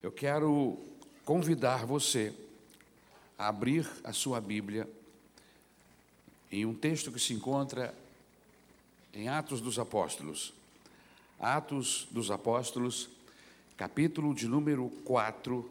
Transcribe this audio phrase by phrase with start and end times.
[0.00, 0.78] Eu quero
[1.24, 2.32] convidar você
[3.36, 4.88] a abrir a sua Bíblia
[6.52, 7.92] em um texto que se encontra
[9.12, 10.54] em Atos dos Apóstolos.
[11.40, 13.08] Atos dos Apóstolos,
[13.76, 15.68] capítulo de número 4.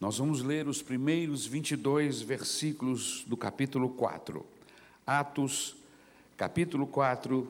[0.00, 4.44] Nós vamos ler os primeiros 22 versículos do capítulo 4.
[5.06, 5.76] Atos,
[6.36, 7.48] capítulo 4,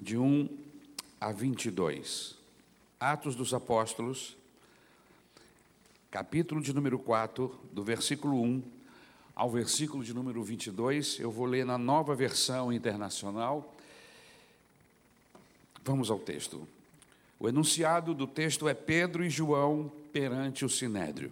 [0.00, 0.48] de 1
[1.20, 2.36] a 22.
[2.98, 4.34] Atos dos Apóstolos,
[6.10, 8.62] capítulo de número 4, do versículo 1
[9.34, 11.20] ao versículo de número 22.
[11.20, 13.74] Eu vou ler na nova versão internacional.
[15.84, 16.66] Vamos ao texto.
[17.38, 21.30] O enunciado do texto é Pedro e João perante o sinédrio.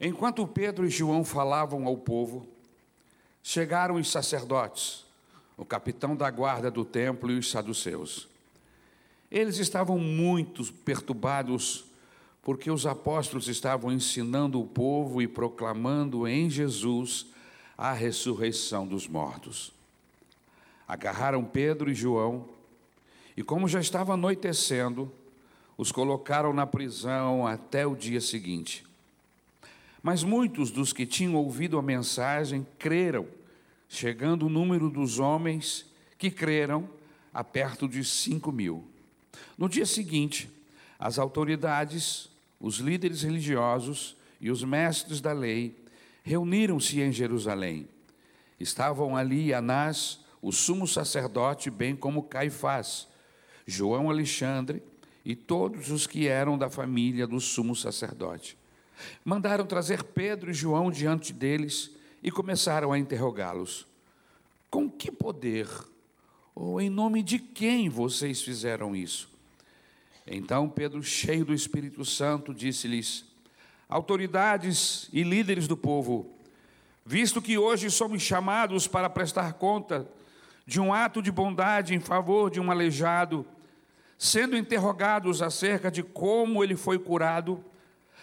[0.00, 2.46] Enquanto Pedro e João falavam ao povo,
[3.42, 5.04] chegaram os sacerdotes,
[5.56, 8.28] o capitão da guarda do templo e os saduceus.
[9.30, 11.87] Eles estavam muito perturbados
[12.48, 17.26] porque os apóstolos estavam ensinando o povo e proclamando em Jesus
[17.76, 19.70] a ressurreição dos mortos.
[20.88, 22.48] Agarraram Pedro e João
[23.36, 25.12] e, como já estava anoitecendo,
[25.76, 28.82] os colocaram na prisão até o dia seguinte.
[30.02, 33.26] Mas muitos dos que tinham ouvido a mensagem creram,
[33.90, 35.84] chegando o número dos homens
[36.16, 36.88] que creram
[37.30, 38.82] a perto de cinco mil.
[39.58, 40.50] No dia seguinte,
[40.98, 45.76] as autoridades os líderes religiosos e os mestres da lei
[46.22, 47.88] reuniram-se em Jerusalém.
[48.58, 53.08] Estavam ali Anás, o sumo sacerdote, bem como Caifás,
[53.66, 54.82] João Alexandre
[55.24, 58.56] e todos os que eram da família do sumo sacerdote.
[59.24, 61.90] Mandaram trazer Pedro e João diante deles
[62.22, 63.86] e começaram a interrogá-los:
[64.70, 65.68] Com que poder
[66.54, 69.37] ou em nome de quem vocês fizeram isso?
[70.30, 73.24] Então Pedro, cheio do Espírito Santo, disse-lhes:
[73.88, 76.30] Autoridades e líderes do povo,
[77.04, 80.06] visto que hoje somos chamados para prestar conta
[80.66, 83.46] de um ato de bondade em favor de um aleijado,
[84.18, 87.64] sendo interrogados acerca de como ele foi curado,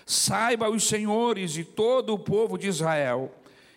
[0.06, 3.34] saiba os senhores e todo o povo de Israel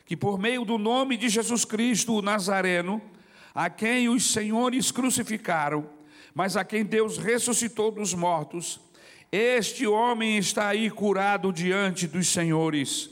[0.09, 2.99] que por meio do nome de Jesus Cristo, o Nazareno,
[3.55, 5.87] a quem os senhores crucificaram,
[6.39, 8.79] mas a quem Deus ressuscitou dos mortos,
[9.33, 13.11] este homem está aí curado diante dos senhores.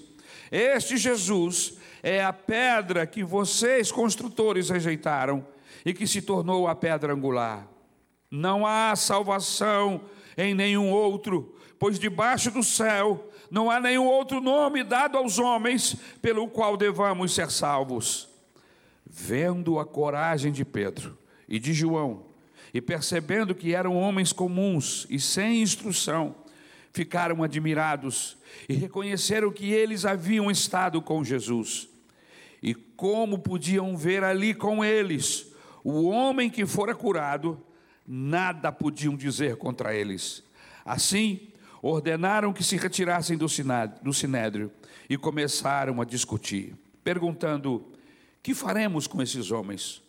[0.49, 5.45] Este Jesus é a pedra que vocês, construtores, rejeitaram
[5.85, 7.67] e que se tornou a pedra angular.
[8.31, 10.03] Não há salvação
[10.39, 15.97] em nenhum outro, pois debaixo do céu não há nenhum outro nome dado aos homens
[16.23, 18.29] pelo qual devamos ser salvos.
[19.05, 22.26] Vendo a coragem de Pedro e de João,
[22.77, 26.37] e percebendo que eram homens comuns e sem instrução,
[26.93, 28.37] ficaram admirados
[28.69, 31.89] e reconheceram que eles haviam estado com Jesus.
[32.63, 37.59] E como podiam ver ali com eles o homem que fora curado,
[38.07, 40.45] nada podiam dizer contra eles.
[40.85, 41.49] Assim,
[41.81, 44.71] ordenaram que se retirassem do sinédrio
[45.09, 47.91] e começaram a discutir, perguntando:
[48.43, 50.03] Que faremos com esses homens?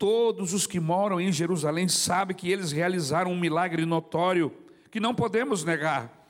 [0.00, 4.50] Todos os que moram em Jerusalém sabem que eles realizaram um milagre notório
[4.90, 6.26] que não podemos negar.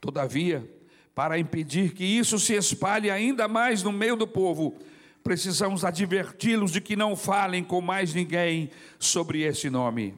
[0.00, 0.68] Todavia,
[1.14, 4.74] para impedir que isso se espalhe ainda mais no meio do povo,
[5.22, 10.16] precisamos adverti-los de que não falem com mais ninguém sobre esse nome.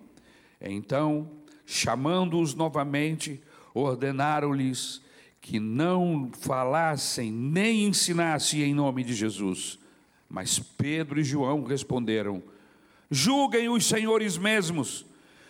[0.58, 1.30] Então,
[1.66, 3.38] chamando-os novamente,
[3.74, 5.02] ordenaram-lhes
[5.42, 9.78] que não falassem nem ensinassem em nome de Jesus.
[10.26, 12.42] Mas Pedro e João responderam:
[13.10, 15.04] julguem os senhores mesmos,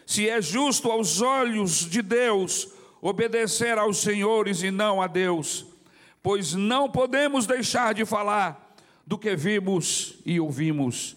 [0.06, 2.68] se é justo aos olhos de Deus
[3.00, 5.66] obedecer aos senhores e não a Deus,
[6.22, 8.74] pois não podemos deixar de falar
[9.06, 11.14] do que vimos e ouvimos.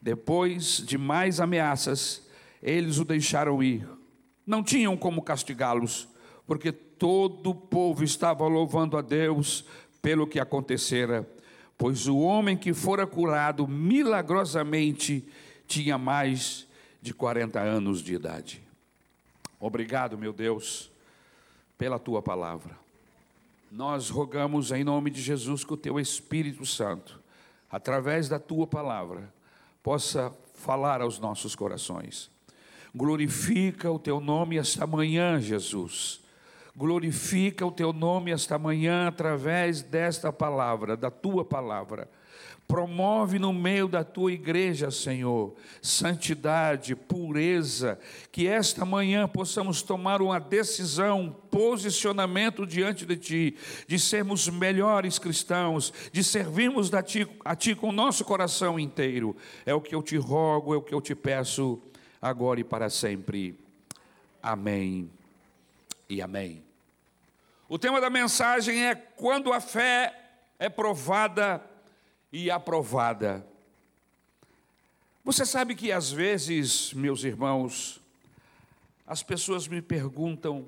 [0.00, 2.26] Depois de mais ameaças,
[2.62, 3.86] eles o deixaram ir.
[4.46, 6.08] Não tinham como castigá-los,
[6.46, 9.66] porque todo o povo estava louvando a Deus
[10.00, 11.28] pelo que acontecera,
[11.76, 15.28] pois o homem que fora curado milagrosamente
[15.68, 16.66] tinha mais
[17.00, 18.60] de 40 anos de idade.
[19.60, 20.90] Obrigado, meu Deus,
[21.76, 22.74] pela tua palavra.
[23.70, 27.20] Nós rogamos em nome de Jesus que o teu Espírito Santo,
[27.70, 29.32] através da tua palavra,
[29.82, 32.30] possa falar aos nossos corações.
[32.94, 36.20] Glorifica o teu nome esta manhã, Jesus.
[36.74, 42.08] Glorifica o teu nome esta manhã através desta palavra, da tua palavra
[42.68, 47.98] Promove no meio da tua igreja, Senhor, santidade, pureza,
[48.30, 53.56] que esta manhã possamos tomar uma decisão, um posicionamento diante de Ti,
[53.86, 59.34] de sermos melhores cristãos, de servirmos a ti, a ti com o nosso coração inteiro.
[59.64, 61.80] É o que eu te rogo, é o que eu te peço,
[62.20, 63.58] agora e para sempre.
[64.42, 65.10] Amém
[66.06, 66.62] e amém.
[67.66, 70.14] O tema da mensagem é quando a fé
[70.58, 71.62] é provada
[72.32, 73.46] e aprovada.
[75.24, 78.00] Você sabe que às vezes, meus irmãos,
[79.06, 80.66] as pessoas me perguntam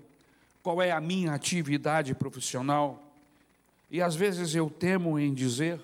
[0.62, 3.02] qual é a minha atividade profissional,
[3.90, 5.80] e às vezes eu temo em dizer,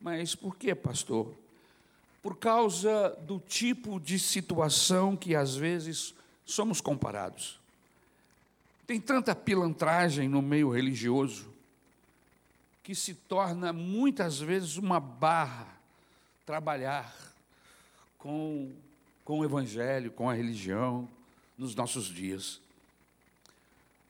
[0.00, 1.32] mas por que, pastor?
[2.22, 6.14] Por causa do tipo de situação que às vezes
[6.44, 7.58] somos comparados.
[8.86, 11.48] Tem tanta pilantragem no meio religioso,
[12.88, 15.68] que se torna muitas vezes uma barra
[16.46, 17.14] trabalhar
[18.16, 18.72] com,
[19.26, 21.06] com o Evangelho, com a religião
[21.58, 22.62] nos nossos dias.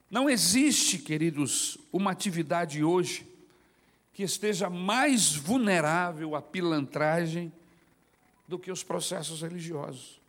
[0.08, 3.26] Não existe, queridos, uma atividade hoje
[4.14, 7.52] que esteja mais vulnerável à pilantragem
[8.46, 10.20] do que os processos religiosos.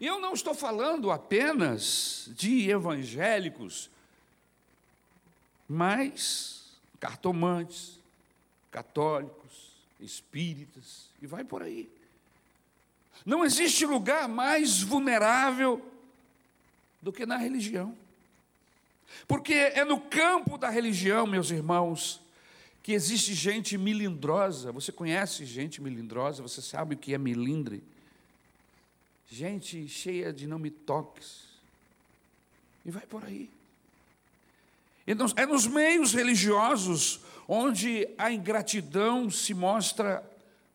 [0.00, 3.90] E eu não estou falando apenas de evangélicos,
[5.68, 6.55] mas
[6.96, 7.98] cartomantes,
[8.70, 11.88] católicos, espíritas, e vai por aí.
[13.24, 15.84] Não existe lugar mais vulnerável
[17.00, 17.96] do que na religião.
[19.26, 22.20] Porque é no campo da religião, meus irmãos,
[22.82, 24.70] que existe gente melindrosa.
[24.72, 26.42] Você conhece gente melindrosa?
[26.42, 27.82] Você sabe o que é melindre?
[29.28, 31.46] Gente cheia de não me toques.
[32.84, 33.50] E vai por aí.
[35.06, 40.22] Então, é nos meios religiosos onde a ingratidão se mostra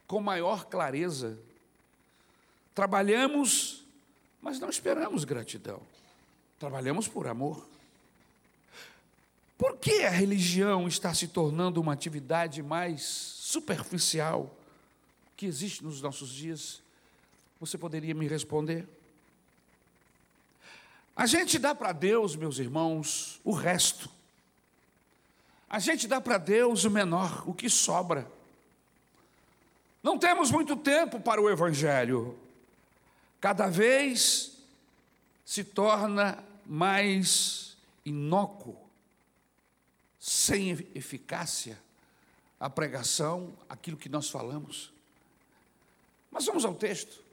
[0.07, 1.38] com maior clareza.
[2.74, 3.83] Trabalhamos,
[4.42, 5.81] mas não esperamos gratidão.
[6.57, 7.68] Trabalhamos por amor.
[9.57, 14.56] Por que a religião está se tornando uma atividade mais superficial
[15.36, 16.81] que existe nos nossos dias?
[17.60, 18.88] Você poderia me responder?
[21.16, 24.10] A gente dá para Deus, meus irmãos, o resto.
[25.71, 28.29] A gente dá para Deus o menor, o que sobra.
[30.03, 32.38] Não temos muito tempo para o Evangelho.
[33.39, 34.57] Cada vez
[35.45, 38.77] se torna mais inócuo,
[40.19, 41.79] sem eficácia,
[42.59, 44.91] a pregação, aquilo que nós falamos.
[46.29, 47.24] Mas vamos ao texto.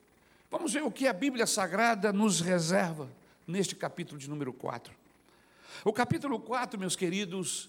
[0.49, 3.11] Vamos ver o que a Bíblia Sagrada nos reserva
[3.49, 4.95] neste capítulo de número 4.
[5.85, 7.69] O capítulo 4, meus queridos,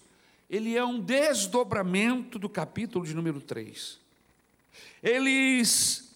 [0.50, 4.00] ele é um desdobramento do capítulo de número 3.
[5.00, 6.12] Eles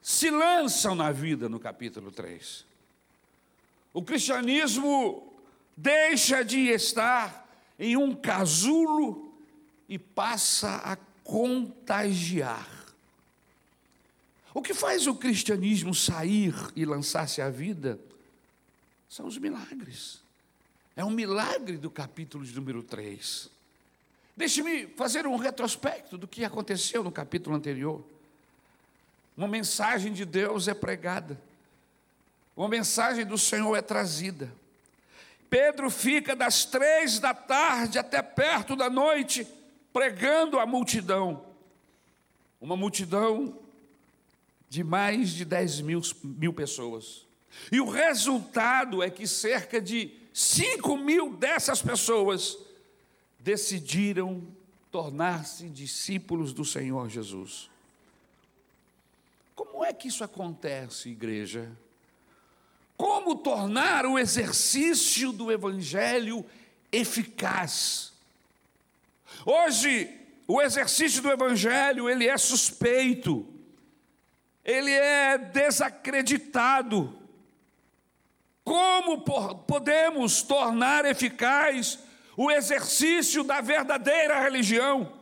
[0.00, 2.64] se lançam na vida no capítulo 3.
[3.92, 5.30] O cristianismo
[5.76, 7.46] deixa de estar
[7.78, 9.30] em um casulo
[9.86, 12.66] e passa a contagiar.
[14.54, 18.00] O que faz o cristianismo sair e lançar-se à vida
[19.06, 20.29] são os milagres.
[20.96, 23.48] É um milagre do capítulo de número 3.
[24.36, 28.02] Deixe-me fazer um retrospecto do que aconteceu no capítulo anterior.
[29.36, 31.40] Uma mensagem de Deus é pregada,
[32.56, 34.52] uma mensagem do Senhor é trazida.
[35.48, 39.46] Pedro fica das três da tarde até perto da noite
[39.92, 41.44] pregando a multidão.
[42.60, 43.58] Uma multidão
[44.68, 47.26] de mais de 10 mil, mil pessoas.
[47.72, 52.56] E o resultado é que cerca de 5 mil dessas pessoas
[53.38, 54.46] decidiram
[54.90, 57.70] tornar-se discípulos do Senhor Jesus.
[59.54, 61.70] Como é que isso acontece, igreja?
[62.96, 66.44] Como tornar o exercício do Evangelho
[66.92, 68.12] eficaz?
[69.44, 73.46] Hoje, o exercício do Evangelho, ele é suspeito,
[74.64, 77.19] ele é desacreditado,
[78.70, 79.22] como
[79.66, 81.98] podemos tornar eficaz
[82.36, 85.12] o exercício da verdadeira religião?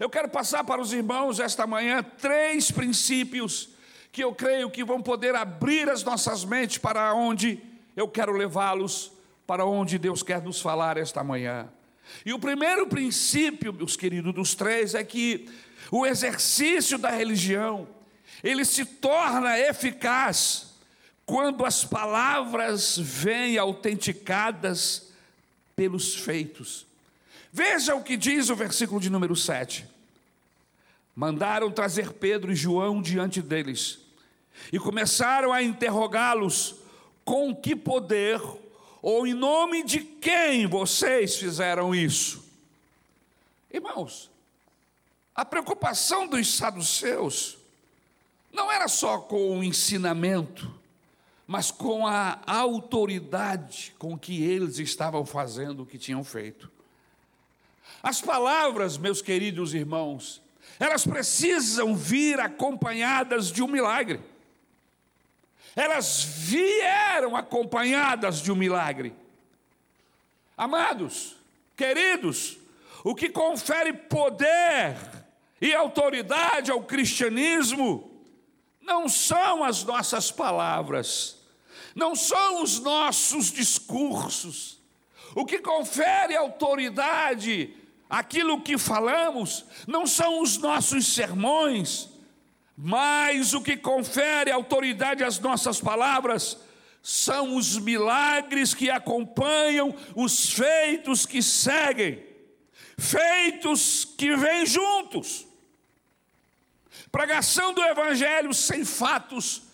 [0.00, 3.68] Eu quero passar para os irmãos esta manhã três princípios
[4.10, 7.62] que eu creio que vão poder abrir as nossas mentes para onde
[7.94, 9.12] eu quero levá-los,
[9.46, 11.68] para onde Deus quer nos falar esta manhã.
[12.24, 15.50] E o primeiro princípio, meus queridos, dos três, é que
[15.92, 17.86] o exercício da religião,
[18.42, 20.67] ele se torna eficaz
[21.28, 25.12] quando as palavras vêm autenticadas
[25.76, 26.86] pelos feitos.
[27.52, 29.86] Veja o que diz o versículo de número 7.
[31.14, 33.98] mandaram trazer Pedro e João diante deles
[34.72, 36.76] e começaram a interrogá-los:
[37.26, 38.40] com que poder
[39.02, 42.42] ou em nome de quem vocês fizeram isso?
[43.70, 44.30] Irmãos,
[45.34, 47.58] a preocupação dos saduceus
[48.50, 50.77] não era só com o ensinamento,
[51.48, 56.70] mas com a autoridade com que eles estavam fazendo o que tinham feito.
[58.02, 60.42] As palavras, meus queridos irmãos,
[60.78, 64.20] elas precisam vir acompanhadas de um milagre.
[65.74, 69.14] Elas vieram acompanhadas de um milagre.
[70.54, 71.34] Amados,
[71.74, 72.58] queridos,
[73.02, 74.96] o que confere poder
[75.62, 78.10] e autoridade ao cristianismo
[78.82, 81.37] não são as nossas palavras,
[81.98, 84.78] não são os nossos discursos.
[85.34, 87.74] O que confere autoridade
[88.08, 92.08] aquilo que falamos não são os nossos sermões,
[92.76, 96.56] mas o que confere autoridade às nossas palavras
[97.02, 102.24] são os milagres que acompanham os feitos que seguem,
[102.96, 105.46] feitos que vêm juntos.
[107.10, 109.67] Pregação do Evangelho sem fatos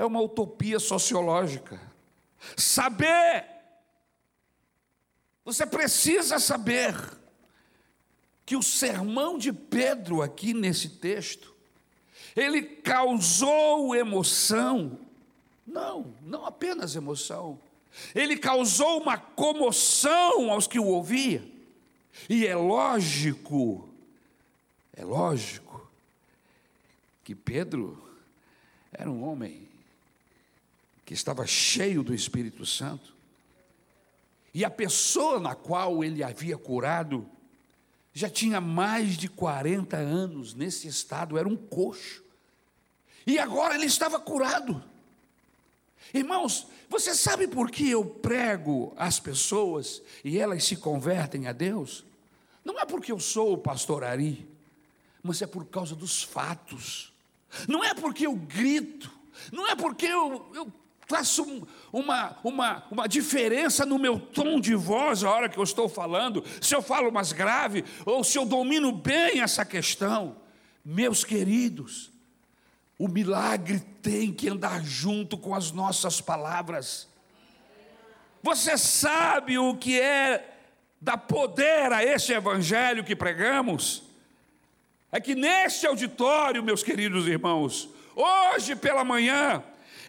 [0.00, 1.78] é uma utopia sociológica.
[2.56, 3.44] Saber,
[5.44, 6.96] você precisa saber
[8.46, 11.54] que o sermão de Pedro aqui nesse texto,
[12.34, 14.98] ele causou emoção,
[15.66, 17.60] não, não apenas emoção,
[18.14, 21.44] ele causou uma comoção aos que o ouviam,
[22.26, 23.86] e é lógico,
[24.94, 25.86] é lógico,
[27.22, 28.02] que Pedro
[28.94, 29.69] era um homem
[31.10, 33.12] que estava cheio do Espírito Santo,
[34.54, 37.28] e a pessoa na qual ele havia curado,
[38.14, 42.22] já tinha mais de 40 anos nesse estado, era um coxo.
[43.26, 44.80] E agora ele estava curado.
[46.14, 52.04] Irmãos, você sabe por que eu prego às pessoas e elas se convertem a Deus?
[52.64, 54.48] Não é porque eu sou o pastor Ari,
[55.24, 57.12] mas é por causa dos fatos.
[57.66, 59.10] Não é porque eu grito,
[59.50, 60.72] não é porque eu, eu
[61.10, 65.88] faço uma, uma, uma diferença no meu tom de voz a hora que eu estou
[65.88, 70.36] falando, se eu falo mais grave ou se eu domino bem essa questão.
[70.84, 72.12] Meus queridos,
[72.96, 77.08] o milagre tem que andar junto com as nossas palavras.
[78.40, 80.48] Você sabe o que é
[81.00, 84.04] dar poder a esse evangelho que pregamos?
[85.10, 89.60] É que neste auditório, meus queridos irmãos, hoje pela manhã,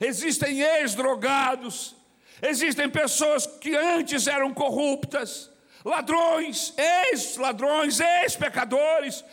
[0.01, 1.95] existem ex-drogados,
[2.41, 5.49] existem pessoas que antes eram corruptas,
[5.85, 9.23] ladrões, ex-ladrões, ex-pecadores,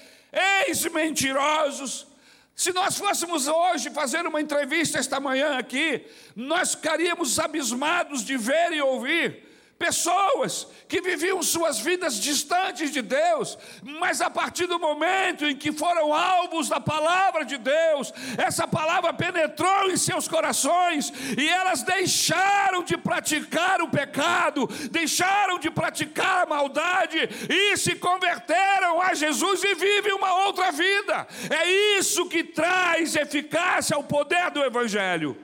[0.66, 2.06] ex-mentirosos.
[2.54, 6.04] Se nós fôssemos hoje fazer uma entrevista esta manhã aqui,
[6.36, 9.47] nós ficaríamos abismados de ver e ouvir
[9.78, 15.70] pessoas que viviam suas vidas distantes de Deus, mas a partir do momento em que
[15.70, 22.82] foram alvos da palavra de Deus, essa palavra penetrou em seus corações e elas deixaram
[22.82, 29.74] de praticar o pecado, deixaram de praticar a maldade e se converteram a Jesus e
[29.74, 31.26] vivem uma outra vida.
[31.50, 35.36] É isso que traz eficácia ao poder do Evangelho.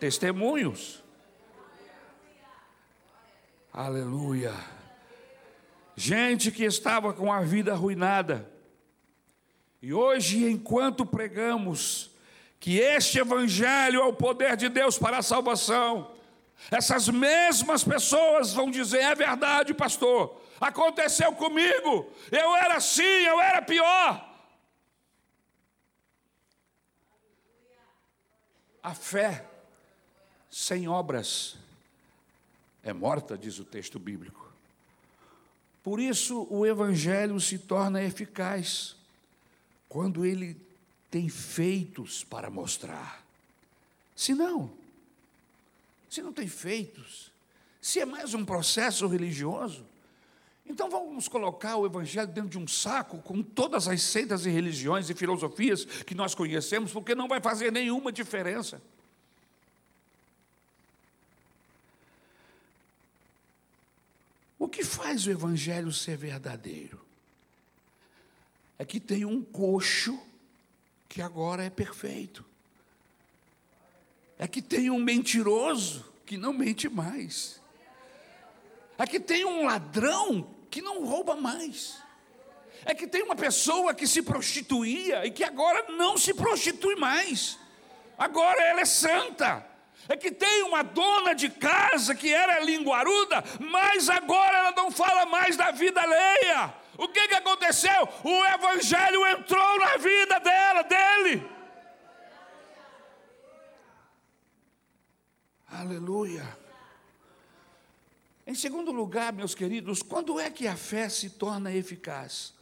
[0.00, 1.05] Testemunhos.
[3.76, 4.54] Aleluia.
[5.94, 8.50] Gente que estava com a vida arruinada.
[9.82, 12.10] E hoje, enquanto pregamos
[12.58, 16.10] que este Evangelho é o poder de Deus para a salvação,
[16.70, 23.60] essas mesmas pessoas vão dizer: é verdade, pastor, aconteceu comigo, eu era assim, eu era
[23.60, 24.26] pior.
[28.82, 29.44] A fé
[30.48, 31.58] sem obras
[32.86, 34.48] é morta, diz o texto bíblico.
[35.82, 38.94] Por isso o evangelho se torna eficaz
[39.88, 40.56] quando ele
[41.10, 43.24] tem feitos para mostrar.
[44.14, 44.70] Se não,
[46.08, 47.32] se não tem feitos,
[47.80, 49.84] se é mais um processo religioso,
[50.64, 55.08] então vamos colocar o Evangelho dentro de um saco com todas as seitas e religiões
[55.08, 58.82] e filosofias que nós conhecemos, porque não vai fazer nenhuma diferença.
[64.66, 67.00] O que faz o Evangelho ser verdadeiro?
[68.76, 70.20] É que tem um coxo
[71.08, 72.44] que agora é perfeito.
[74.36, 77.60] É que tem um mentiroso que não mente mais.
[78.98, 82.02] É que tem um ladrão que não rouba mais.
[82.84, 87.56] é que tem uma pessoa que se prostituía e que agora não se prostitui mais.
[88.18, 89.64] Agora ela é santa.
[90.08, 95.26] É que tem uma dona de casa que era linguaruda, mas agora ela não fala
[95.26, 96.72] mais da vida alheia.
[96.98, 98.08] O que, que aconteceu?
[98.24, 101.56] O Evangelho entrou na vida dela, dele.
[105.68, 106.56] Aleluia.
[108.46, 112.54] Em segundo lugar, meus queridos, quando é que a fé se torna eficaz?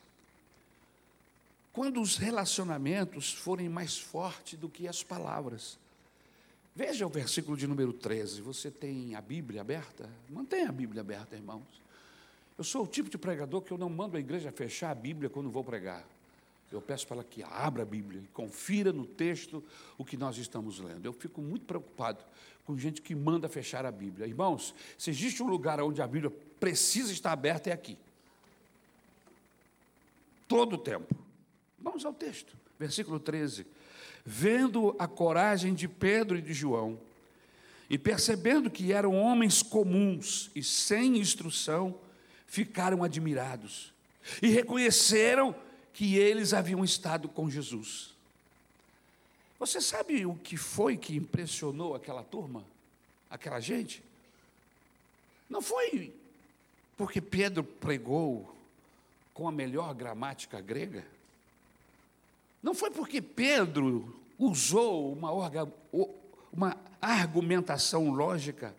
[1.73, 5.79] Quando os relacionamentos forem mais fortes do que as palavras.
[6.77, 8.41] Veja o versículo de número 13.
[8.41, 10.11] Você tem a Bíblia aberta?
[10.29, 11.63] Mantenha a Bíblia aberta, irmãos.
[12.59, 15.31] Eu sou o tipo de pregador que eu não mando a igreja fechar a Bíblia
[15.31, 16.05] quando vou pregar.
[16.73, 19.63] Eu peço para ela que abra a Bíblia e confira no texto
[19.97, 21.07] o que nós estamos lendo.
[21.07, 22.25] Eu fico muito preocupado
[22.65, 24.27] com gente que manda fechar a Bíblia.
[24.27, 27.97] Irmãos, se existe um lugar onde a Bíblia precisa estar aberta, é aqui.
[30.49, 31.15] Todo o tempo.
[31.79, 33.65] Vamos ao texto, versículo 13.
[34.25, 36.99] Vendo a coragem de Pedro e de João,
[37.91, 41.95] e percebendo que eram homens comuns e sem instrução,
[42.47, 43.93] ficaram admirados
[44.41, 45.55] e reconheceram
[45.93, 48.15] que eles haviam estado com Jesus.
[49.59, 52.65] Você sabe o que foi que impressionou aquela turma,
[53.31, 54.03] aquela gente?
[55.49, 56.13] Não foi
[56.97, 58.55] porque Pedro pregou
[59.33, 61.05] com a melhor gramática grega?
[62.65, 65.71] Não foi porque Pedro usou uma, orga,
[66.51, 68.75] uma argumentação lógica?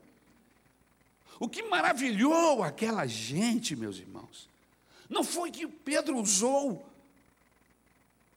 [1.39, 4.49] O que maravilhou aquela gente, meus irmãos,
[5.07, 6.83] não foi que Pedro usou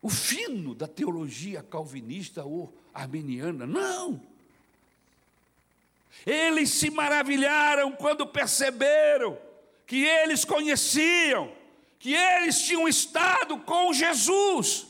[0.03, 3.67] o fino da teologia calvinista ou armeniana.
[3.67, 4.21] Não!
[6.27, 9.39] Eles se maravilharam quando perceberam
[9.87, 11.51] que eles conheciam,
[11.99, 14.88] que eles tinham estado com Jesus.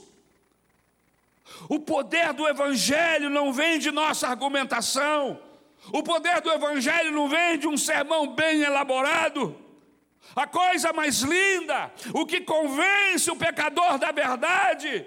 [1.69, 5.41] O poder do Evangelho não vem de nossa argumentação,
[5.93, 9.57] o poder do Evangelho não vem de um sermão bem elaborado.
[10.35, 15.07] A coisa mais linda, o que convence o pecador da verdade,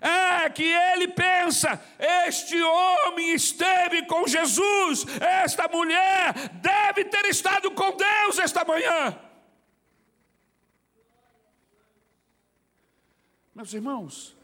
[0.00, 1.80] é que ele pensa:
[2.26, 9.18] este homem esteve com Jesus, esta mulher deve ter estado com Deus esta manhã.
[13.54, 14.34] Meus irmãos,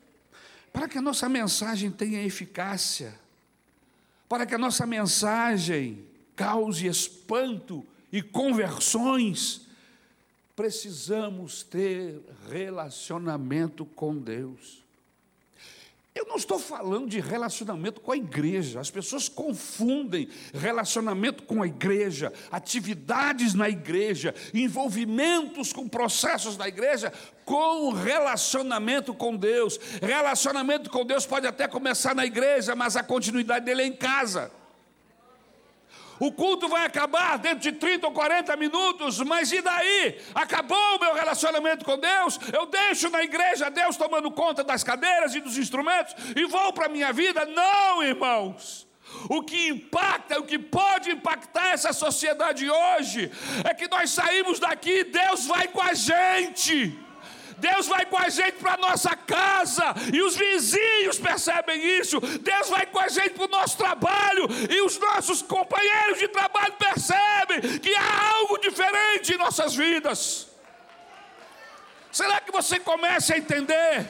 [0.79, 3.19] para que a nossa mensagem tenha eficácia,
[4.29, 6.05] para que a nossa mensagem
[6.37, 9.63] cause espanto e conversões,
[10.55, 14.85] precisamos ter relacionamento com Deus.
[16.19, 18.81] Eu não estou falando de relacionamento com a igreja.
[18.81, 27.13] As pessoas confundem relacionamento com a igreja, atividades na igreja, envolvimentos com processos da igreja,
[27.45, 29.79] com relacionamento com Deus.
[30.03, 34.51] Relacionamento com Deus pode até começar na igreja, mas a continuidade dele é em casa.
[36.21, 40.21] O culto vai acabar dentro de 30 ou 40 minutos, mas e daí?
[40.35, 42.39] Acabou o meu relacionamento com Deus?
[42.53, 46.87] Eu deixo na igreja Deus tomando conta das cadeiras e dos instrumentos e vou para
[46.87, 47.45] a minha vida?
[47.47, 48.89] Não, irmãos.
[49.29, 53.31] O que impacta, o que pode impactar essa sociedade hoje,
[53.65, 57.08] é que nós saímos daqui, Deus vai com a gente.
[57.59, 62.21] Deus vai com a gente para nossa casa, e os vizinhos percebem isso.
[62.21, 66.73] Deus vai com a gente para o nosso trabalho, e os nossos companheiros de trabalho
[66.75, 70.49] percebem que há algo diferente em nossas vidas.
[72.11, 74.07] Será que você começa a entender?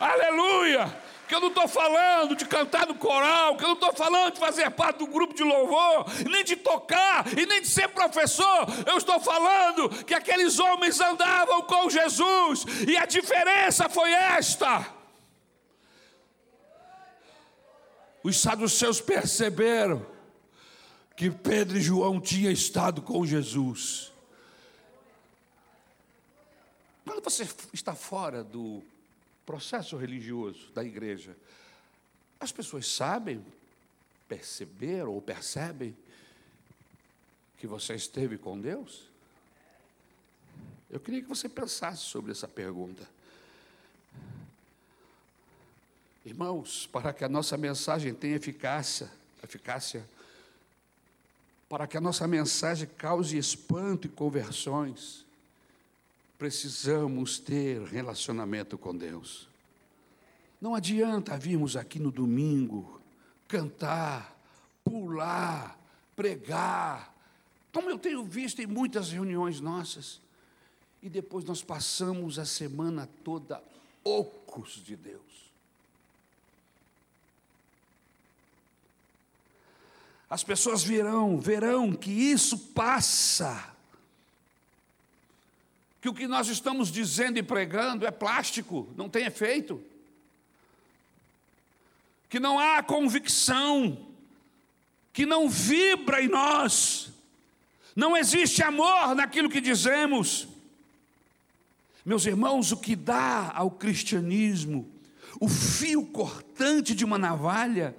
[0.00, 1.03] Aleluia!
[1.26, 4.40] Que eu não estou falando de cantar no coral, que eu não estou falando de
[4.40, 8.66] fazer parte do grupo de louvor, nem de tocar e nem de ser professor.
[8.86, 14.86] Eu estou falando que aqueles homens andavam com Jesus e a diferença foi esta.
[18.22, 20.06] Os saduceus perceberam
[21.16, 24.12] que Pedro e João tinham estado com Jesus.
[27.04, 28.82] Quando você está fora do
[29.44, 31.36] processo religioso da igreja.
[32.40, 33.44] As pessoas sabem,
[34.28, 35.96] perceberam ou percebem
[37.58, 39.08] que você esteve com Deus?
[40.90, 43.08] Eu queria que você pensasse sobre essa pergunta.
[46.24, 49.10] Irmãos, para que a nossa mensagem tenha eficácia,
[49.42, 50.08] eficácia,
[51.68, 55.23] para que a nossa mensagem cause espanto e conversões,
[56.38, 59.48] precisamos ter relacionamento com Deus.
[60.60, 63.00] Não adianta virmos aqui no domingo,
[63.48, 64.36] cantar,
[64.82, 65.78] pular,
[66.16, 67.14] pregar,
[67.72, 70.22] como eu tenho visto em muitas reuniões nossas.
[71.02, 73.62] e depois nós passamos a semana toda
[74.02, 75.20] ocos de Deus.
[80.30, 83.73] As pessoas verão, verão que isso passa.
[86.04, 89.82] Que o que nós estamos dizendo e pregando é plástico, não tem efeito.
[92.28, 93.96] Que não há convicção,
[95.14, 97.08] que não vibra em nós.
[97.96, 100.46] Não existe amor naquilo que dizemos.
[102.04, 104.86] Meus irmãos, o que dá ao cristianismo
[105.40, 107.96] o fio cortante de uma navalha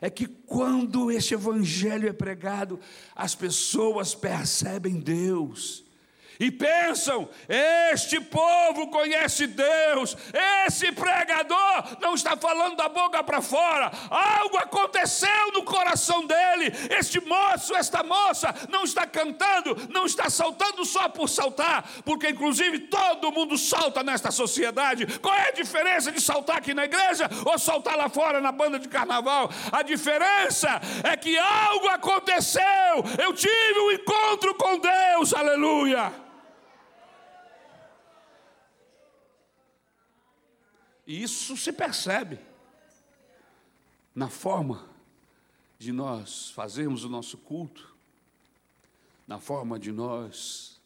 [0.00, 2.80] é que quando este evangelho é pregado,
[3.14, 5.83] as pessoas percebem Deus
[6.38, 10.16] e pensam: este povo conhece Deus,
[10.66, 16.72] esse pregador não está falando da boca para fora, algo aconteceu no coração dele.
[16.90, 22.80] Este moço, esta moça, não está cantando, não está saltando só por saltar, porque inclusive
[22.80, 25.18] todo mundo salta nesta sociedade.
[25.18, 28.78] Qual é a diferença de saltar aqui na igreja ou saltar lá fora na banda
[28.78, 29.50] de carnaval?
[29.70, 32.62] A diferença é que algo aconteceu,
[33.22, 36.23] eu tive um encontro com Deus, aleluia.
[41.06, 42.38] E isso se percebe
[44.14, 44.86] na forma
[45.78, 47.94] de nós fazermos o nosso culto,
[49.26, 50.78] na forma de nós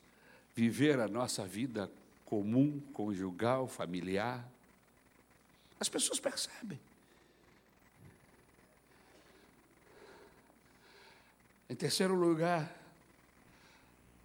[0.56, 1.90] viver a nossa vida
[2.24, 4.44] comum, conjugal, familiar.
[5.78, 6.78] As pessoas percebem.
[11.70, 12.74] Em terceiro lugar,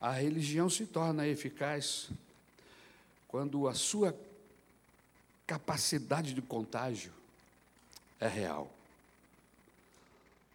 [0.01, 2.09] a religião se torna eficaz
[3.27, 4.17] quando a sua
[5.45, 7.11] capacidade de contágio
[8.19, 8.71] é real.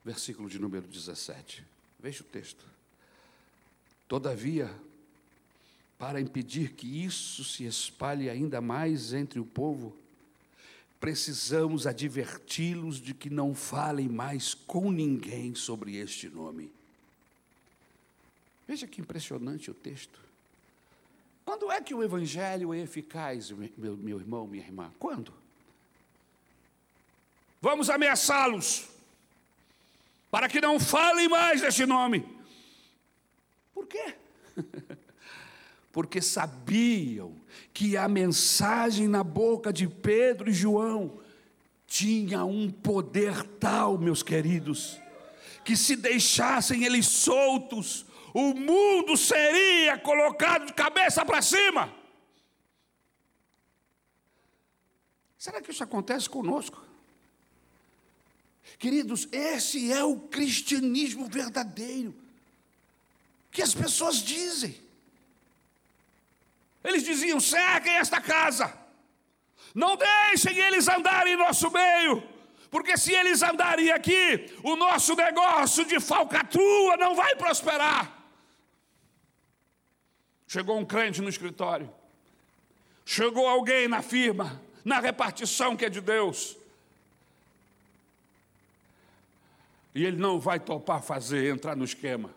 [0.04, 1.64] Versículo de número 17.
[2.00, 2.64] Veja o texto.
[4.06, 4.74] Todavia,
[5.98, 9.94] para impedir que isso se espalhe ainda mais entre o povo,
[10.98, 16.70] precisamos adverti-los de que não falem mais com ninguém sobre este nome.
[18.66, 20.27] Veja que impressionante o texto.
[21.48, 24.92] Quando é que o Evangelho é eficaz, meu, meu irmão, minha irmã?
[24.98, 25.32] Quando?
[27.58, 28.86] Vamos ameaçá-los,
[30.30, 32.22] para que não falem mais desse nome.
[33.72, 34.14] Por quê?
[35.90, 37.34] Porque sabiam
[37.72, 41.18] que a mensagem na boca de Pedro e João
[41.86, 45.00] tinha um poder tal, meus queridos,
[45.64, 48.04] que se deixassem eles soltos,
[48.40, 51.92] o mundo seria colocado de cabeça para cima.
[55.36, 56.80] Será que isso acontece conosco?
[58.78, 62.14] Queridos, esse é o cristianismo verdadeiro
[63.50, 64.80] que as pessoas dizem.
[66.84, 68.72] Eles diziam: cerquem esta casa,
[69.74, 72.22] não deixem eles andarem em nosso meio,
[72.70, 78.17] porque se eles andarem aqui, o nosso negócio de falcatrua não vai prosperar.
[80.48, 81.92] Chegou um crente no escritório.
[83.04, 86.56] Chegou alguém na firma, na repartição que é de Deus.
[89.94, 92.30] E ele não vai topar fazer, entrar no esquema.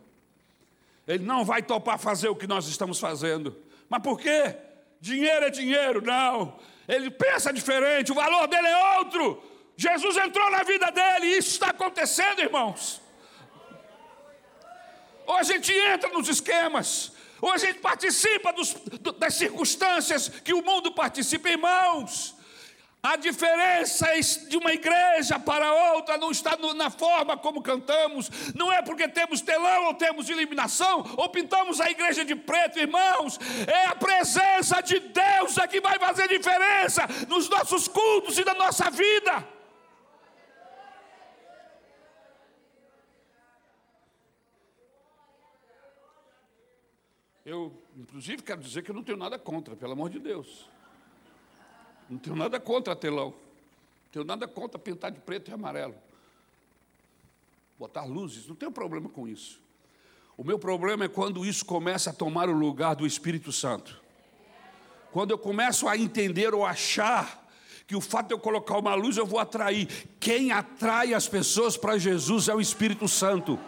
[1.07, 3.55] Ele não vai topar fazer o que nós estamos fazendo.
[3.89, 4.57] Mas por quê?
[4.99, 6.59] Dinheiro é dinheiro, não.
[6.87, 9.41] Ele pensa diferente, o valor dele é outro.
[9.77, 13.01] Jesus entrou na vida dele e isso está acontecendo, irmãos.
[15.25, 18.75] Ou a gente entra nos esquemas, ou a gente participa dos,
[19.17, 22.35] das circunstâncias que o mundo participa, irmãos.
[23.03, 24.05] A diferença
[24.47, 29.41] de uma igreja para outra não está na forma como cantamos, não é porque temos
[29.41, 34.99] telão ou temos iluminação, ou pintamos a igreja de preto, irmãos, é a presença de
[34.99, 39.47] Deus é que vai fazer diferença nos nossos cultos e na nossa vida.
[47.43, 50.67] Eu, inclusive, quero dizer que eu não tenho nada contra, pelo amor de Deus.
[52.09, 53.29] Não tenho nada contra telão.
[53.29, 55.95] Não tenho nada contra pintar de preto e amarelo.
[57.79, 59.59] Botar luzes, não tenho problema com isso.
[60.35, 64.01] O meu problema é quando isso começa a tomar o lugar do Espírito Santo.
[65.11, 67.41] Quando eu começo a entender ou achar
[67.85, 69.87] que o fato de eu colocar uma luz eu vou atrair.
[70.19, 73.59] Quem atrai as pessoas para Jesus é o Espírito Santo.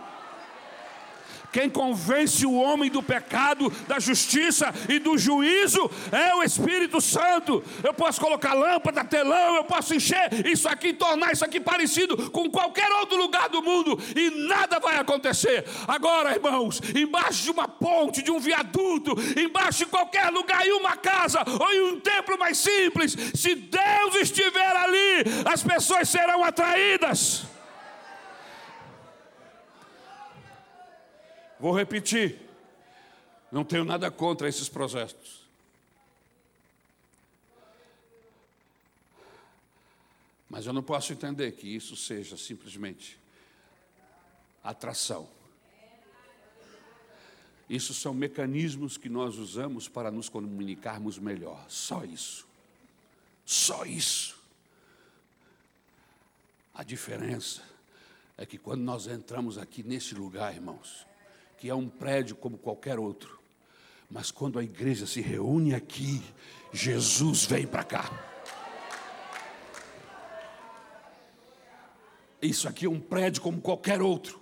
[1.53, 7.63] Quem convence o homem do pecado, da justiça e do juízo é o Espírito Santo.
[7.83, 12.49] Eu posso colocar lâmpada, telão, eu posso encher isso aqui, tornar isso aqui parecido com
[12.49, 15.63] qualquer outro lugar do mundo e nada vai acontecer.
[15.87, 20.97] Agora, irmãos, embaixo de uma ponte, de um viaduto, embaixo de qualquer lugar, em uma
[20.97, 27.52] casa ou em um templo mais simples, se Deus estiver ali, as pessoas serão atraídas.
[31.63, 32.41] Vou repetir.
[33.49, 35.47] Não tenho nada contra esses projetos.
[40.49, 43.17] Mas eu não posso entender que isso seja simplesmente
[44.61, 45.29] atração.
[47.69, 51.65] Isso são mecanismos que nós usamos para nos comunicarmos melhor.
[51.69, 52.45] Só isso.
[53.45, 54.37] Só isso.
[56.73, 57.61] A diferença
[58.37, 61.05] é que quando nós entramos aqui nesse lugar, irmãos,
[61.63, 63.39] que é um prédio como qualquer outro.
[64.09, 66.21] Mas quando a igreja se reúne aqui,
[66.73, 68.11] Jesus vem para cá.
[72.41, 74.41] Isso aqui é um prédio como qualquer outro.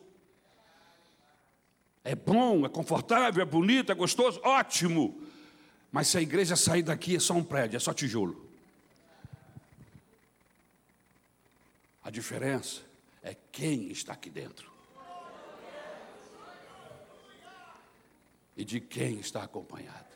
[2.03, 5.21] É bom, é confortável, é bonito, é gostoso, ótimo.
[5.91, 8.49] Mas se a igreja sair daqui, é só um prédio, é só tijolo.
[12.03, 12.81] A diferença
[13.21, 14.70] é quem está aqui dentro.
[18.55, 20.11] E de quem está acompanhado.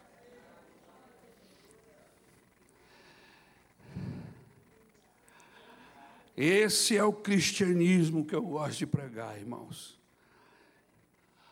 [6.36, 9.98] Esse é o cristianismo que eu gosto de pregar, irmãos.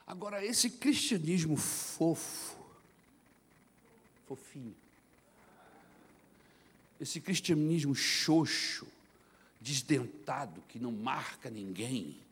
[0.05, 2.57] Agora, esse cristianismo fofo,
[4.27, 4.75] fofinho,
[6.99, 8.85] esse cristianismo xoxo,
[9.59, 12.22] desdentado, que não marca ninguém,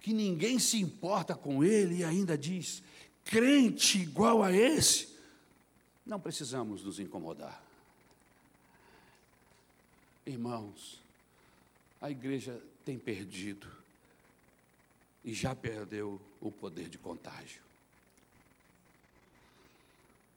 [0.00, 2.82] que ninguém se importa com ele e ainda diz:
[3.24, 5.08] crente igual a esse,
[6.06, 7.62] não precisamos nos incomodar.
[10.24, 11.00] Irmãos,
[12.00, 13.66] a igreja tem perdido
[15.24, 17.60] e já perdeu o poder de contágio.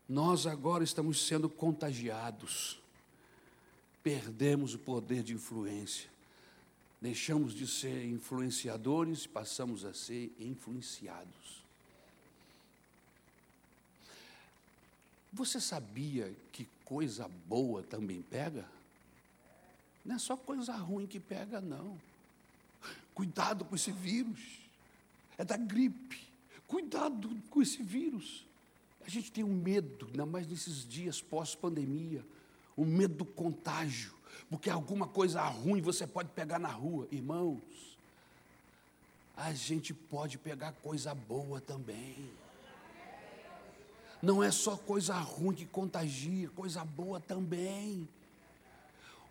[0.07, 2.77] Nós agora estamos sendo contagiados,
[4.03, 6.09] perdemos o poder de influência.
[7.01, 11.61] Deixamos de ser influenciadores e passamos a ser influenciados.
[15.33, 18.65] Você sabia que coisa boa também pega?
[20.05, 21.99] Não é só coisa ruim que pega, não.
[23.15, 24.59] Cuidado com esse vírus.
[25.39, 26.21] É da gripe.
[26.67, 28.45] Cuidado com esse vírus.
[29.03, 32.23] A gente tem um medo, ainda mais nesses dias pós-pandemia,
[32.77, 34.13] o medo do contágio
[34.49, 37.07] porque alguma coisa ruim você pode pegar na rua.
[37.11, 37.59] Irmãos,
[39.35, 42.29] a gente pode pegar coisa boa também.
[44.21, 48.07] Não é só coisa ruim que contagia, coisa boa também.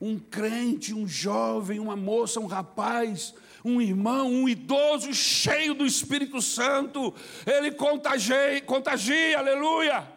[0.00, 3.34] Um crente, um jovem, uma moça, um rapaz,
[3.64, 7.14] um irmão, um idoso cheio do Espírito Santo,
[7.46, 10.08] ele contagia, contagia, aleluia.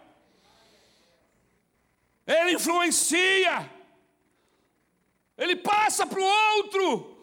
[2.26, 3.69] Ele influencia.
[5.38, 7.13] Ele passa para o outro.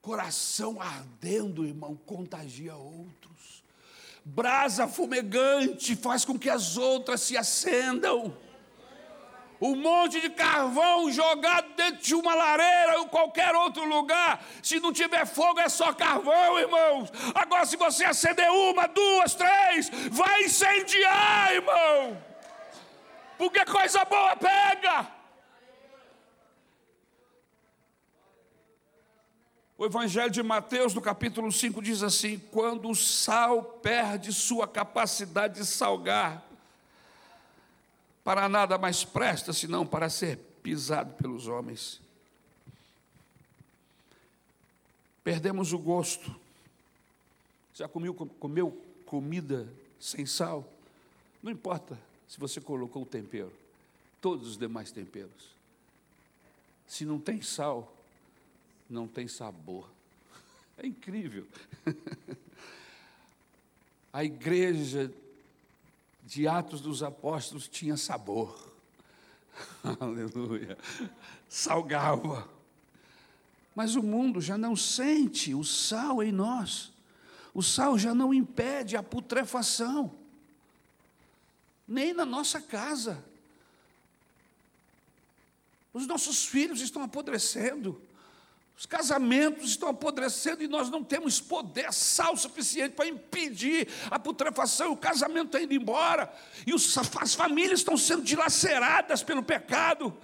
[0.00, 3.62] Coração ardendo, irmão, contagia outros.
[4.24, 8.36] Brasa fumegante faz com que as outras se acendam.
[9.60, 14.44] Um monte de carvão jogado dentro de uma lareira ou qualquer outro lugar.
[14.60, 17.10] Se não tiver fogo, é só carvão, irmãos.
[17.32, 22.31] Agora, se você acender uma, duas, três, vai incendiar, irmão
[23.38, 25.22] porque coisa boa pega.
[29.76, 35.54] O Evangelho de Mateus, no capítulo 5, diz assim: quando o sal perde sua capacidade
[35.54, 36.46] de salgar,
[38.22, 42.00] para nada mais presta senão para ser pisado pelos homens.
[45.24, 46.34] Perdemos o gosto.
[47.74, 48.14] Já comeu,
[49.06, 49.66] comida
[49.98, 50.64] sem sal?
[51.42, 51.98] Não importa
[52.32, 53.52] se você colocou o tempero,
[54.18, 55.52] todos os demais temperos.
[56.88, 57.94] Se não tem sal,
[58.88, 59.86] não tem sabor.
[60.78, 61.46] É incrível.
[64.10, 65.12] A igreja
[66.24, 68.72] de Atos dos Apóstolos tinha sabor.
[70.00, 70.78] Aleluia.
[71.50, 72.48] Salgava.
[73.74, 76.90] Mas o mundo já não sente o sal em nós.
[77.52, 80.21] O sal já não impede a putrefação
[81.86, 83.24] nem na nossa casa.
[85.92, 88.00] Os nossos filhos estão apodrecendo.
[88.76, 94.92] Os casamentos estão apodrecendo e nós não temos poder, sal suficiente para impedir a putrefação.
[94.92, 96.32] O casamento está indo embora
[96.66, 100.16] e as famílias estão sendo dilaceradas pelo pecado.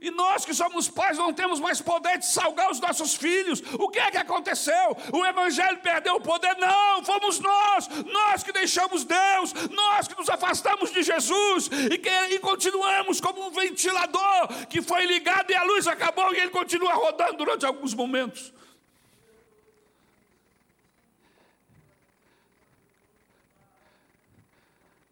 [0.00, 3.62] E nós que somos pais não temos mais poder de salgar os nossos filhos.
[3.78, 4.96] O que é que aconteceu?
[5.12, 6.56] O Evangelho perdeu o poder?
[6.56, 12.08] Não, fomos nós, nós que deixamos Deus, nós que nos afastamos de Jesus e, que,
[12.08, 16.94] e continuamos como um ventilador que foi ligado e a luz acabou e ele continua
[16.94, 18.54] rodando durante alguns momentos.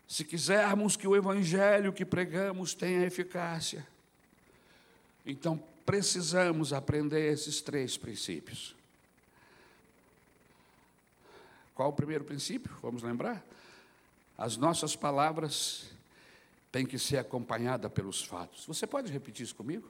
[0.07, 3.87] Se quisermos que o Evangelho que pregamos tenha eficácia,
[5.29, 8.75] então, precisamos aprender esses três princípios.
[11.75, 12.75] Qual o primeiro princípio?
[12.81, 13.45] Vamos lembrar?
[14.39, 15.91] As nossas palavras
[16.73, 18.65] têm que ser acompanhadas pelos fatos.
[18.65, 19.87] Você pode repetir isso comigo?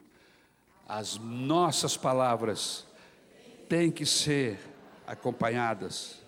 [0.89, 2.85] As nossas palavras
[3.69, 4.59] têm que ser
[5.07, 6.19] acompanhadas.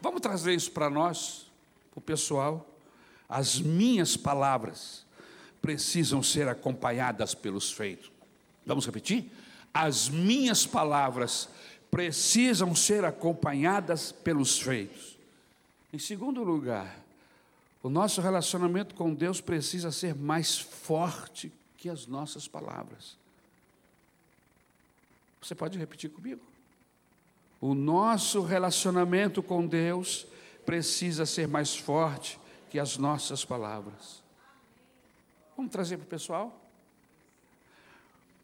[0.00, 1.50] Vamos trazer isso para nós,
[1.90, 2.64] para o pessoal.
[3.28, 5.04] As minhas palavras
[5.60, 8.11] precisam ser acompanhadas pelos feitos.
[8.66, 9.30] Vamos repetir?
[9.72, 11.48] As minhas palavras
[11.90, 15.18] precisam ser acompanhadas pelos feitos.
[15.92, 16.98] Em segundo lugar,
[17.82, 23.16] o nosso relacionamento com Deus precisa ser mais forte que as nossas palavras.
[25.42, 26.40] Você pode repetir comigo?
[27.60, 30.26] O nosso relacionamento com Deus
[30.64, 32.38] precisa ser mais forte
[32.70, 34.22] que as nossas palavras.
[35.56, 36.61] Vamos trazer para o pessoal?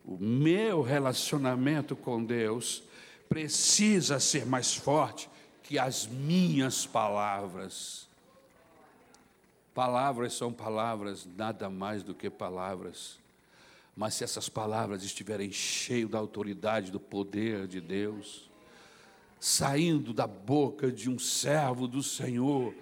[0.09, 2.83] O meu relacionamento com Deus
[3.29, 5.29] precisa ser mais forte
[5.63, 8.09] que as minhas palavras.
[9.75, 13.19] Palavras são palavras, nada mais do que palavras.
[13.95, 18.51] Mas se essas palavras estiverem cheias da autoridade, do poder de Deus,
[19.39, 22.75] saindo da boca de um servo do Senhor,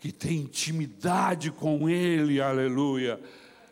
[0.00, 3.20] que tem intimidade com Ele, aleluia,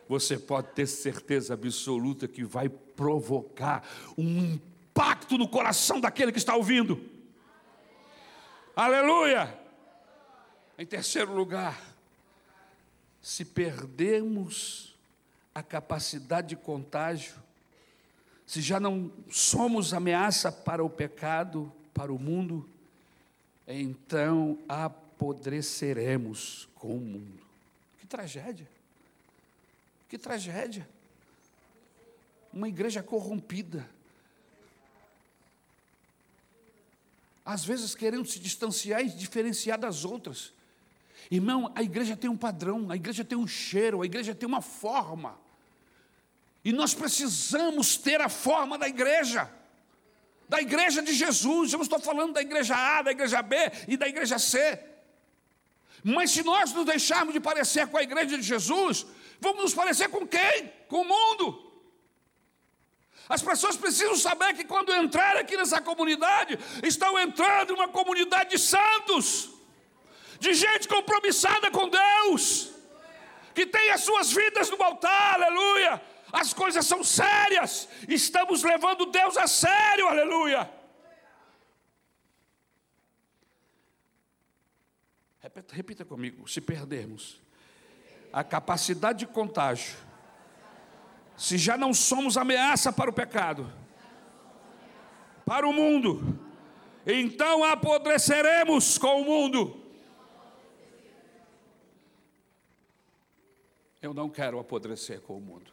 [0.09, 6.55] você pode ter certeza absoluta que vai provocar um impacto no coração daquele que está
[6.55, 6.99] ouvindo.
[8.75, 9.55] Aleluia!
[10.79, 11.79] Em terceiro lugar,
[13.21, 14.95] se perdermos
[15.53, 17.35] a capacidade de contágio,
[18.47, 22.67] se já não somos ameaça para o pecado, para o mundo,
[23.67, 27.43] então apodreceremos com o mundo.
[27.99, 28.78] Que tragédia!
[30.09, 30.85] Que tragédia!
[32.53, 33.87] uma igreja corrompida.
[37.45, 40.53] Às vezes querendo se distanciar e diferenciar das outras.
[41.31, 44.61] Irmão, a igreja tem um padrão, a igreja tem um cheiro, a igreja tem uma
[44.61, 45.37] forma.
[46.63, 49.49] E nós precisamos ter a forma da igreja,
[50.47, 51.71] da igreja de Jesus.
[51.71, 53.55] Eu não estou falando da igreja A, da igreja B
[53.87, 54.79] e da igreja C.
[56.03, 59.05] Mas se nós nos deixarmos de parecer com a igreja de Jesus,
[59.39, 60.71] vamos nos parecer com quem?
[60.87, 61.69] Com o mundo.
[63.27, 68.49] As pessoas precisam saber que quando entrarem aqui nessa comunidade, estão entrando em uma comunidade
[68.49, 69.51] de santos,
[70.39, 72.71] de gente compromissada com Deus,
[73.53, 76.01] que tem as suas vidas no altar, aleluia.
[76.31, 80.71] As coisas são sérias, estamos levando Deus a sério, aleluia.
[85.39, 87.41] Repita, repita comigo: se perdermos
[88.31, 90.09] a capacidade de contágio
[91.39, 93.71] se já não somos ameaça para o pecado,
[95.45, 96.37] para o mundo,
[97.07, 99.81] então apodreceremos com o mundo.
[104.01, 105.71] Eu não quero apodrecer com o mundo.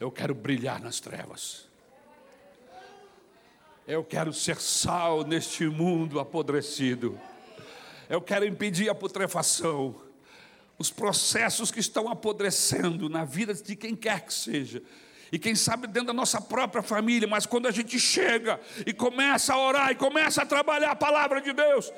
[0.00, 1.68] Eu quero brilhar nas trevas.
[3.86, 7.20] Eu quero ser sal neste mundo apodrecido.
[8.08, 10.06] Eu quero impedir a putrefação
[10.78, 14.82] os processos que estão apodrecendo na vida de quem quer que seja.
[15.32, 19.54] E quem sabe dentro da nossa própria família, mas quando a gente chega e começa
[19.54, 21.92] a orar e começa a trabalhar a palavra de Deus,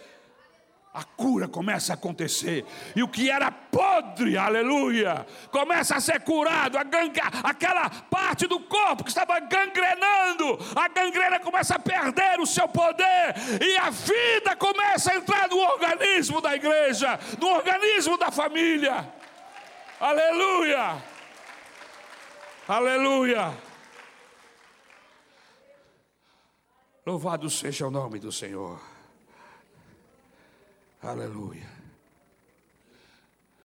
[0.92, 2.64] a cura começa a acontecer.
[2.96, 6.78] E o que era podre, aleluia, começa a ser curado.
[6.78, 12.46] A ganga, aquela parte do corpo que estava gangrenando, a gangrena começa a perder o
[12.46, 13.34] seu poder.
[13.62, 19.12] E a vida começa a entrar no organismo da igreja, no organismo da família.
[20.00, 21.02] Aleluia,
[22.66, 23.52] aleluia.
[27.04, 28.87] Louvado seja o nome do Senhor.
[31.00, 31.77] Aleluia.